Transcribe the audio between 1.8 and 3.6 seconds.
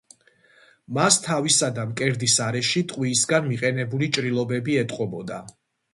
მკერდის არეში ტყვიისგან